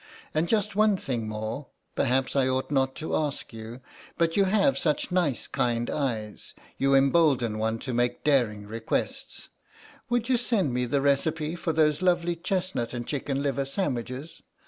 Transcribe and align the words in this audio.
And 0.33 0.49
just 0.49 0.75
one 0.75 0.97
thing 0.97 1.27
more—perhaps 1.29 2.35
I 2.35 2.47
ought 2.47 2.71
not 2.71 2.95
to 2.95 3.15
ask 3.15 3.53
you, 3.53 3.81
but 4.17 4.35
you 4.35 4.45
have 4.45 4.75
such 4.79 5.11
nice 5.11 5.45
kind 5.45 5.91
eyes, 5.91 6.55
you 6.79 6.95
embolden 6.95 7.59
one 7.59 7.77
to 7.77 7.93
make 7.93 8.23
daring 8.23 8.65
requests, 8.65 9.49
would 10.09 10.27
you 10.27 10.37
send 10.37 10.73
me 10.73 10.87
the 10.87 11.03
recipe 11.03 11.55
for 11.55 11.71
those 11.71 12.01
lovely 12.01 12.35
chestnut 12.35 12.95
and 12.95 13.05
chicken 13.05 13.43
liver 13.43 13.63
sandwiches? 13.63 14.41